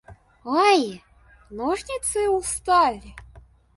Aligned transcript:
Ой, 0.63 1.03
ножницы 1.51 2.27
устали! 2.29 3.15